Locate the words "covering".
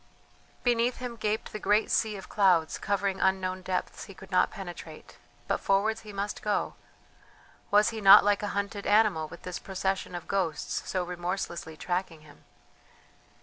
2.79-3.21